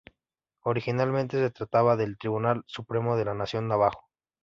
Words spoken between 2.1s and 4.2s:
tribunal supremo en la Nación Navajo.